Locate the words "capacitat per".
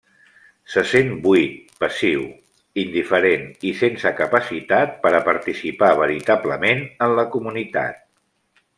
4.23-5.15